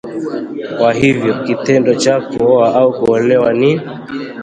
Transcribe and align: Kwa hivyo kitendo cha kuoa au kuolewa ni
Kwa 0.77 0.93
hivyo 0.93 1.33
kitendo 1.43 1.95
cha 1.95 2.21
kuoa 2.21 2.75
au 2.75 2.93
kuolewa 2.93 3.53
ni 3.53 3.81